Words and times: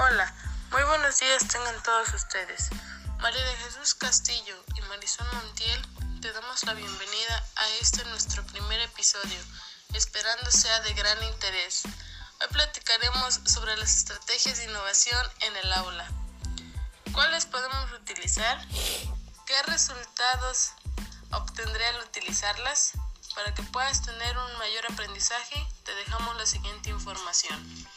Hola, 0.00 0.32
muy 0.70 0.82
buenos 0.84 1.18
días 1.18 1.48
tengan 1.48 1.82
todos 1.82 2.14
ustedes. 2.14 2.68
María 3.18 3.44
de 3.44 3.56
Jesús 3.56 3.94
Castillo 3.94 4.54
y 4.76 4.80
Marisol 4.82 5.26
Montiel 5.32 6.20
te 6.20 6.32
damos 6.32 6.62
la 6.62 6.74
bienvenida 6.74 7.44
a 7.56 7.68
este 7.80 8.04
nuestro 8.04 8.46
primer 8.46 8.80
episodio, 8.80 9.40
esperando 9.94 10.52
sea 10.52 10.78
de 10.82 10.94
gran 10.94 11.20
interés. 11.24 11.82
Hoy 12.40 12.46
platicaremos 12.52 13.40
sobre 13.44 13.76
las 13.76 13.96
estrategias 13.96 14.58
de 14.58 14.66
innovación 14.66 15.26
en 15.40 15.56
el 15.56 15.72
aula. 15.72 16.08
¿Cuáles 17.12 17.46
podemos 17.46 17.90
utilizar? 17.90 18.64
¿Qué 19.46 19.62
resultados 19.64 20.74
obtendré 21.32 21.84
al 21.88 22.02
utilizarlas? 22.02 22.92
Para 23.34 23.52
que 23.52 23.64
puedas 23.64 24.00
tener 24.02 24.38
un 24.38 24.58
mayor 24.58 24.92
aprendizaje, 24.92 25.66
te 25.84 25.92
dejamos 25.96 26.36
la 26.36 26.46
siguiente 26.46 26.88
información. 26.90 27.88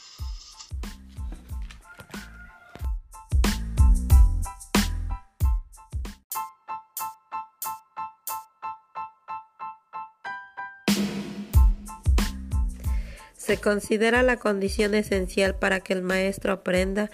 Se 13.52 13.58
considera 13.58 14.24
la 14.24 14.38
condición 14.38 14.96
esencial 14.96 15.56
para 15.56 15.82
que 15.82 15.92
el 15.92 16.04
maestro 16.04 16.54
aprenda 16.54 17.12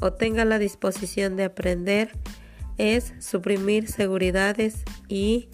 o 0.00 0.10
tenga 0.10 0.46
la 0.46 0.58
disposición 0.58 1.36
de 1.36 1.44
aprender 1.44 2.12
es 2.78 3.12
suprimir 3.20 3.86
seguridades 3.86 4.84
y 5.06 5.50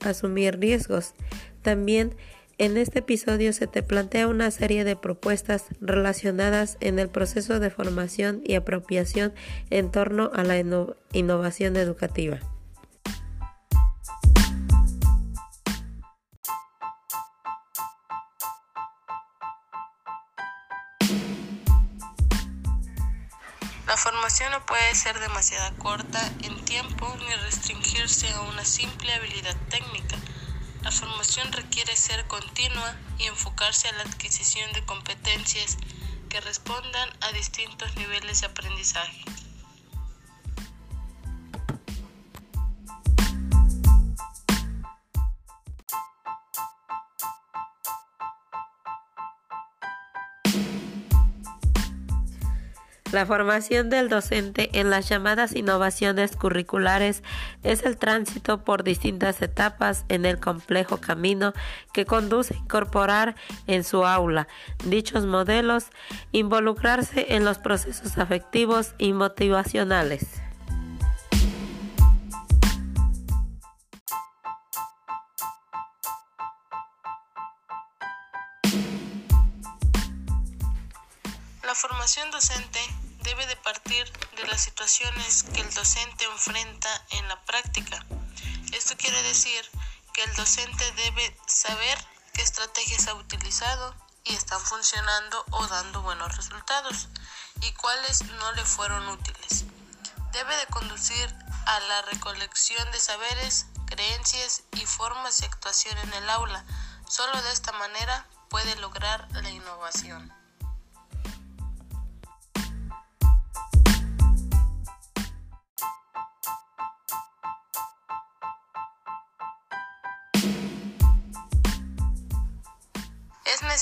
asumir 0.00 0.58
riesgos. 0.58 1.12
También 1.60 2.14
en 2.56 2.78
este 2.78 3.00
episodio 3.00 3.52
se 3.52 3.66
te 3.66 3.82
plantea 3.82 4.28
una 4.28 4.50
serie 4.50 4.82
de 4.84 4.96
propuestas 4.96 5.66
relacionadas 5.82 6.78
en 6.80 6.98
el 6.98 7.10
proceso 7.10 7.60
de 7.60 7.68
formación 7.68 8.40
y 8.42 8.54
apropiación 8.54 9.34
en 9.68 9.90
torno 9.90 10.30
a 10.32 10.42
la 10.42 10.58
innovación 11.12 11.76
educativa. 11.76 12.40
La 23.90 23.96
formación 23.96 24.52
no 24.52 24.64
puede 24.66 24.94
ser 24.94 25.18
demasiado 25.18 25.76
corta 25.78 26.24
en 26.44 26.64
tiempo 26.64 27.12
ni 27.18 27.34
restringirse 27.34 28.30
a 28.30 28.42
una 28.42 28.64
simple 28.64 29.12
habilidad 29.12 29.56
técnica. 29.68 30.16
La 30.82 30.92
formación 30.92 31.50
requiere 31.50 31.96
ser 31.96 32.24
continua 32.28 32.94
y 33.18 33.24
enfocarse 33.24 33.88
a 33.88 33.92
la 33.94 34.02
adquisición 34.04 34.72
de 34.74 34.84
competencias 34.84 35.76
que 36.28 36.40
respondan 36.40 37.10
a 37.20 37.32
distintos 37.32 37.96
niveles 37.96 38.42
de 38.42 38.46
aprendizaje. 38.46 39.24
La 53.12 53.26
formación 53.26 53.90
del 53.90 54.08
docente 54.08 54.70
en 54.78 54.88
las 54.88 55.08
llamadas 55.08 55.56
innovaciones 55.56 56.36
curriculares 56.36 57.24
es 57.64 57.82
el 57.82 57.96
tránsito 57.96 58.62
por 58.62 58.84
distintas 58.84 59.42
etapas 59.42 60.04
en 60.08 60.24
el 60.24 60.38
complejo 60.38 60.98
camino 60.98 61.52
que 61.92 62.06
conduce 62.06 62.54
a 62.54 62.58
incorporar 62.58 63.34
en 63.66 63.82
su 63.82 64.06
aula 64.06 64.46
dichos 64.84 65.26
modelos, 65.26 65.86
involucrarse 66.30 67.34
en 67.34 67.44
los 67.44 67.58
procesos 67.58 68.16
afectivos 68.16 68.94
y 68.96 69.12
motivacionales. 69.12 70.40
La 81.64 81.74
formación 81.74 82.30
docente 82.30 82.80
debe 83.22 83.46
de 83.46 83.56
partir 83.56 84.10
de 84.36 84.46
las 84.46 84.60
situaciones 84.62 85.44
que 85.44 85.60
el 85.60 85.74
docente 85.74 86.24
enfrenta 86.24 86.88
en 87.10 87.28
la 87.28 87.40
práctica. 87.44 88.04
Esto 88.72 88.96
quiere 88.96 89.22
decir 89.22 89.62
que 90.12 90.24
el 90.24 90.34
docente 90.34 90.84
debe 90.92 91.36
saber 91.46 91.98
qué 92.32 92.42
estrategias 92.42 93.08
ha 93.08 93.14
utilizado 93.14 93.94
y 94.24 94.34
están 94.34 94.60
funcionando 94.60 95.44
o 95.50 95.66
dando 95.66 96.02
buenos 96.02 96.36
resultados 96.36 97.08
y 97.60 97.72
cuáles 97.72 98.22
no 98.22 98.52
le 98.52 98.64
fueron 98.64 99.08
útiles. 99.08 99.64
Debe 100.32 100.56
de 100.56 100.66
conducir 100.66 101.34
a 101.66 101.80
la 101.80 102.02
recolección 102.02 102.90
de 102.92 103.00
saberes, 103.00 103.66
creencias 103.86 104.62
y 104.72 104.86
formas 104.86 105.38
de 105.38 105.46
actuación 105.46 105.96
en 105.98 106.12
el 106.14 106.30
aula. 106.30 106.64
Solo 107.08 107.40
de 107.42 107.52
esta 107.52 107.72
manera 107.72 108.26
puede 108.48 108.76
lograr 108.76 109.28
la 109.32 109.50
innovación. 109.50 110.39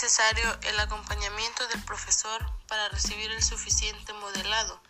Necesario 0.01 0.57
el 0.63 0.79
acompañamiento 0.79 1.67
del 1.67 1.83
profesor 1.83 2.47
para 2.69 2.89
recibir 2.89 3.33
el 3.33 3.43
suficiente 3.43 4.13
modelado, 4.13 4.81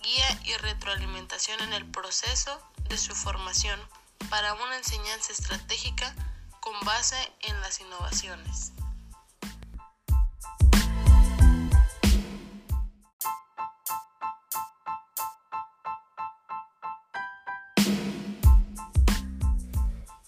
guía 0.00 0.40
y 0.44 0.54
retroalimentación 0.54 1.60
en 1.62 1.72
el 1.72 1.84
proceso 1.84 2.62
de 2.88 2.96
su 2.96 3.12
formación 3.12 3.80
para 4.30 4.54
una 4.54 4.76
enseñanza 4.76 5.32
estratégica 5.32 6.14
con 6.60 6.78
base 6.84 7.16
en 7.40 7.60
las 7.60 7.80
innovaciones. 7.80 8.72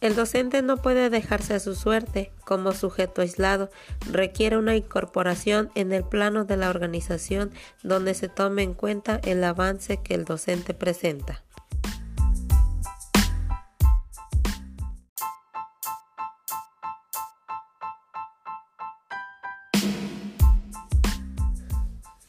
El 0.04 0.16
docente 0.16 0.60
no 0.60 0.76
puede 0.76 1.08
dejarse 1.08 1.54
a 1.54 1.60
su 1.60 1.74
suerte 1.74 2.30
como 2.44 2.72
sujeto 2.72 3.22
aislado, 3.22 3.70
requiere 4.12 4.58
una 4.58 4.76
incorporación 4.76 5.70
en 5.74 5.94
el 5.94 6.04
plano 6.04 6.44
de 6.44 6.58
la 6.58 6.68
organización 6.68 7.52
donde 7.82 8.12
se 8.12 8.28
tome 8.28 8.64
en 8.64 8.74
cuenta 8.74 9.18
el 9.24 9.42
avance 9.42 9.96
que 9.96 10.12
el 10.12 10.26
docente 10.26 10.74
presenta. 10.74 11.43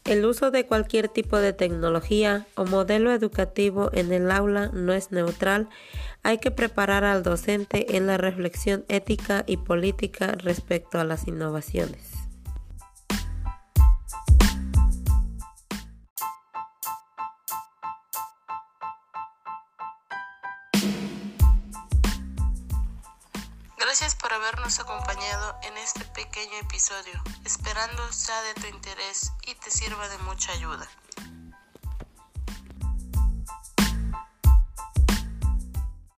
El 0.05 0.23
uso 0.23 0.51
de 0.51 0.67
cualquier 0.67 1.09
tipo 1.09 1.39
de 1.39 1.51
tecnología 1.51 2.45
o 2.53 2.63
modelo 2.65 3.11
educativo 3.11 3.89
en 3.91 4.13
el 4.13 4.29
aula 4.29 4.69
no 4.71 4.93
es 4.93 5.11
neutral. 5.11 5.67
Hay 6.21 6.37
que 6.37 6.51
preparar 6.51 7.03
al 7.03 7.23
docente 7.23 7.97
en 7.97 8.05
la 8.05 8.17
reflexión 8.17 8.85
ética 8.87 9.43
y 9.47 9.57
política 9.57 10.33
respecto 10.37 10.99
a 10.99 11.05
las 11.05 11.27
innovaciones. 11.27 12.24
Gracias 23.97 24.15
por 24.15 24.33
habernos 24.33 24.77
acompañado 24.81 25.57
en 25.63 25.77
este 25.77 26.03
pequeño 26.03 26.57
episodio, 26.57 27.13
esperando 27.45 28.11
sea 28.11 28.41
de 28.41 28.53
tu 28.55 28.67
interés 28.67 29.31
y 29.47 29.55
te 29.55 29.71
sirva 29.71 30.09
de 30.09 30.17
mucha 30.17 30.51
ayuda. 30.51 30.85